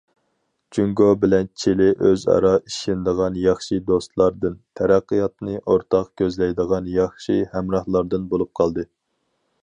جۇڭگو 0.75 1.07
بىلەن 1.23 1.49
چىلى 1.63 1.89
ئۆزئارا 2.07 2.53
ئىشىنىدىغان 2.69 3.37
ياخشى 3.41 3.77
دوستلاردىن، 3.91 4.55
تەرەققىياتنى 4.79 5.59
ئورتاق 5.61 6.09
كۆزلەيدىغان 6.23 6.89
ياخشى 6.95 7.37
ھەمراھلاردىن 7.53 8.25
بولۇپ 8.33 8.51
قالدى. 8.61 8.87